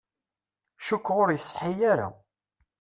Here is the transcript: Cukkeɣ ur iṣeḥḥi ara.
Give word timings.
Cukkeɣ 0.85 1.17
ur 1.23 1.29
iṣeḥḥi 1.31 1.73
ara. 1.91 2.07